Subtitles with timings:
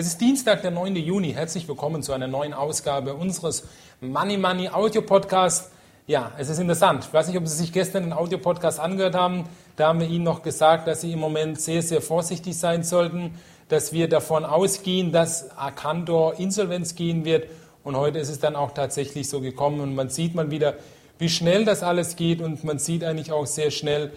[0.00, 0.94] Es ist Dienstag, der 9.
[0.94, 1.32] Juni.
[1.32, 3.64] Herzlich willkommen zu einer neuen Ausgabe unseres
[4.00, 5.72] Money Money Audio Podcast.
[6.06, 7.06] Ja, es ist interessant.
[7.08, 9.46] Ich weiß nicht, ob Sie sich gestern den Audio Podcast angehört haben.
[9.74, 13.34] Da haben wir Ihnen noch gesagt, dass Sie im Moment sehr, sehr vorsichtig sein sollten,
[13.70, 17.48] dass wir davon ausgehen, dass Arcantor Insolvenz gehen wird.
[17.82, 19.80] Und heute ist es dann auch tatsächlich so gekommen.
[19.80, 20.74] Und man sieht mal wieder,
[21.18, 22.40] wie schnell das alles geht.
[22.40, 24.12] Und man sieht eigentlich auch sehr schnell,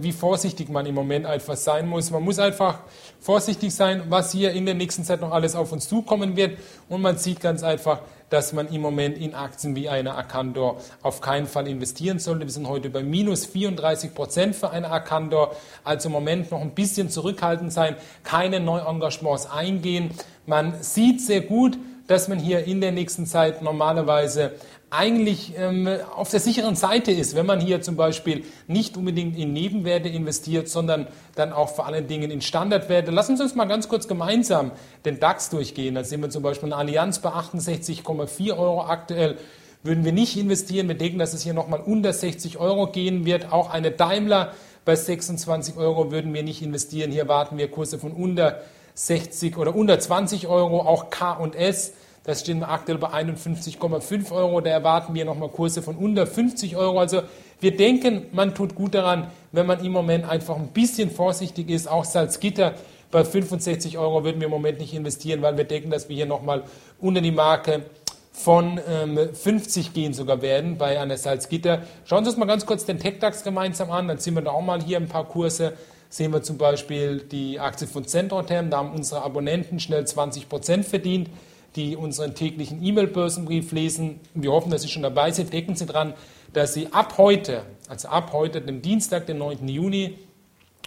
[0.00, 2.10] wie vorsichtig man im Moment einfach sein muss.
[2.10, 2.80] Man muss einfach
[3.20, 6.58] vorsichtig sein, was hier in der nächsten Zeit noch alles auf uns zukommen wird.
[6.88, 11.20] Und man sieht ganz einfach, dass man im Moment in Aktien wie eine Arcandor auf
[11.20, 12.46] keinen Fall investieren sollte.
[12.46, 15.54] Wir sind heute bei minus 34 Prozent für eine Arcandor.
[15.84, 20.10] Also im Moment noch ein bisschen zurückhaltend sein, keine Neuengagements eingehen.
[20.46, 21.76] Man sieht sehr gut,
[22.10, 24.50] dass man hier in der nächsten Zeit normalerweise
[24.90, 29.52] eigentlich ähm, auf der sicheren Seite ist, wenn man hier zum Beispiel nicht unbedingt in
[29.52, 31.06] Nebenwerte investiert, sondern
[31.36, 33.12] dann auch vor allen Dingen in Standardwerte.
[33.12, 34.72] Lassen Sie uns mal ganz kurz gemeinsam
[35.04, 35.94] den DAX durchgehen.
[35.94, 39.38] Da sehen wir zum Beispiel eine Allianz bei 68,4 Euro aktuell.
[39.84, 43.52] Würden wir nicht investieren, wir denken, dass es hier nochmal unter 60 Euro gehen wird.
[43.52, 44.52] Auch eine Daimler
[44.84, 47.12] bei 26 Euro würden wir nicht investieren.
[47.12, 48.62] Hier warten wir Kurse von unter
[48.94, 50.80] 60 oder unter 20 Euro.
[50.80, 51.92] Auch K und S
[52.24, 54.60] das stehen wir aktuell bei 51,5 Euro.
[54.60, 57.00] Da erwarten wir nochmal Kurse von unter 50 Euro.
[57.00, 57.22] Also
[57.60, 61.88] wir denken, man tut gut daran, wenn man im Moment einfach ein bisschen vorsichtig ist.
[61.88, 62.74] Auch Salzgitter
[63.10, 66.26] bei 65 Euro würden wir im Moment nicht investieren, weil wir denken, dass wir hier
[66.26, 66.64] nochmal
[67.00, 67.84] unter die Marke
[68.32, 71.82] von ähm, 50 gehen sogar werden bei einer Salzgitter.
[72.04, 74.62] Schauen Sie uns mal ganz kurz den TechDAX gemeinsam an, dann sehen wir da auch
[74.62, 75.72] mal hier ein paar Kurse.
[76.08, 80.86] Sehen wir zum Beispiel die Aktie von Centrotherm, da haben unsere Abonnenten schnell 20 Prozent
[80.86, 81.28] verdient
[81.76, 84.20] die unseren täglichen E-Mail-Börsenbrief lesen.
[84.34, 85.52] Wir hoffen, dass Sie schon dabei sind.
[85.52, 86.14] Denken Sie dran,
[86.52, 89.68] dass Sie ab heute, also ab heute, dem Dienstag, den 9.
[89.68, 90.18] Juni,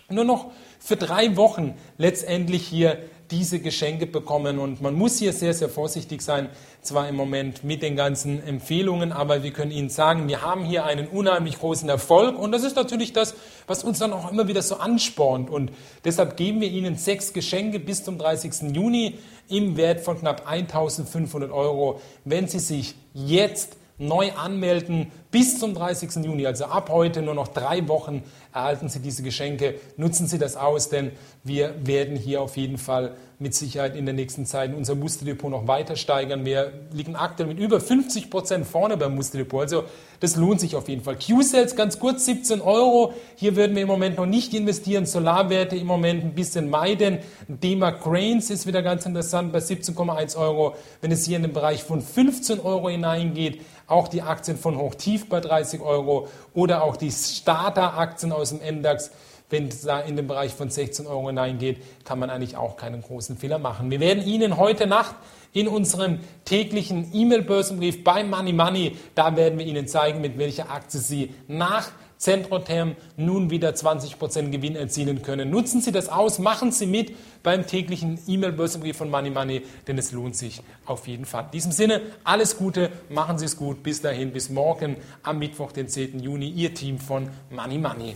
[0.09, 2.99] nur noch für drei Wochen letztendlich hier
[3.31, 4.59] diese Geschenke bekommen.
[4.59, 6.49] Und man muss hier sehr, sehr vorsichtig sein,
[6.81, 10.85] zwar im Moment mit den ganzen Empfehlungen, aber wir können Ihnen sagen, wir haben hier
[10.85, 12.37] einen unheimlich großen Erfolg.
[12.37, 13.35] Und das ist natürlich das,
[13.67, 15.49] was uns dann auch immer wieder so anspornt.
[15.49, 15.71] Und
[16.03, 18.75] deshalb geben wir Ihnen sechs Geschenke bis zum 30.
[18.75, 19.19] Juni
[19.49, 26.23] im Wert von knapp 1500 Euro, wenn Sie sich jetzt neu anmelden bis zum 30.
[26.25, 28.23] Juni, also ab heute nur noch drei Wochen
[28.53, 29.75] erhalten Sie diese Geschenke.
[29.97, 31.11] Nutzen Sie das aus, denn
[31.43, 35.67] wir werden hier auf jeden Fall mit Sicherheit in der nächsten Zeit unser Musterdepot noch
[35.67, 36.45] weiter steigern.
[36.45, 39.61] Wir liegen aktuell mit über 50 Prozent vorne beim Musterdepot.
[39.61, 39.83] Also
[40.21, 41.17] das lohnt sich auf jeden Fall.
[41.17, 43.13] Q-Sales ganz kurz 17 Euro.
[43.35, 45.05] Hier würden wir im Moment noch nicht investieren.
[45.05, 47.19] Solarwerte im Moment ein bisschen meiden.
[47.49, 50.75] Dema Cranes ist wieder ganz interessant bei 17,1 Euro.
[51.01, 55.27] Wenn es hier in den Bereich von 15 Euro hineingeht, auch die Aktien von Hochtief
[55.27, 59.11] bei 30 Euro oder auch die Starter-Aktien aus dem MDAX
[59.53, 63.03] wenn es da in den Bereich von 16 Euro hineingeht, kann man eigentlich auch keinen
[63.03, 63.91] großen Fehler machen.
[63.91, 65.15] Wir werden Ihnen heute Nacht
[65.53, 70.99] in unserem täglichen E-Mail-Börsenbrief bei Money Money, da werden wir Ihnen zeigen, mit welcher Aktie
[70.99, 75.51] Sie nach Zentrotherm nun wieder 20% Gewinn erzielen können.
[75.51, 77.13] Nutzen Sie das aus, machen Sie mit
[77.43, 81.43] beim täglichen E-Mail-Börsenbrief von Money Money, denn es lohnt sich auf jeden Fall.
[81.45, 85.71] In diesem Sinne, alles Gute, machen Sie es gut, bis dahin, bis morgen am Mittwoch,
[85.71, 86.19] den 10.
[86.21, 88.15] Juni, Ihr Team von Money Money.